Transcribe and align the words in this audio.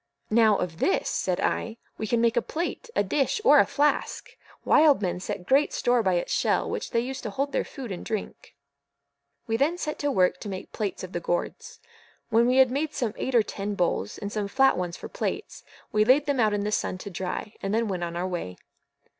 "Now, 0.31 0.57
of 0.57 0.79
this," 0.79 1.09
said 1.11 1.39
I, 1.39 1.77
"we 1.99 2.07
can 2.07 2.21
make 2.21 2.35
a 2.35 2.41
plate, 2.41 2.89
a 2.95 3.03
dish, 3.03 3.39
or 3.45 3.59
a 3.59 3.67
flask. 3.67 4.35
Wild 4.65 4.99
men 5.03 5.19
set 5.19 5.45
great 5.45 5.71
store 5.71 6.01
by 6.01 6.15
its 6.15 6.33
shell, 6.33 6.67
which 6.67 6.89
they 6.89 7.01
use 7.01 7.21
to 7.21 7.29
hold 7.29 7.51
their 7.51 7.63
food 7.63 7.91
and 7.91 8.03
drink." 8.03 8.55
We 9.45 9.57
then 9.57 9.77
set 9.77 9.99
to 9.99 10.09
work 10.09 10.39
to 10.39 10.49
make 10.49 10.71
plates 10.73 11.03
of 11.03 11.11
the 11.11 11.19
gourds. 11.19 11.79
When 12.31 12.47
we 12.47 12.57
had 12.57 12.71
made 12.71 12.95
some 12.95 13.13
eight 13.15 13.35
or 13.35 13.43
ten 13.43 13.75
bowls, 13.75 14.17
and 14.17 14.31
some 14.31 14.47
flat 14.47 14.75
ones 14.75 14.97
for 14.97 15.07
plates, 15.07 15.63
we 15.91 16.03
laid 16.03 16.25
them 16.25 16.39
out 16.39 16.55
in 16.55 16.63
the 16.63 16.71
sun 16.71 16.97
to 16.97 17.11
dry, 17.11 17.53
and 17.61 17.71
then 17.71 17.87
went 17.87 18.03
on 18.03 18.15
our 18.15 18.27
way. 18.27 18.57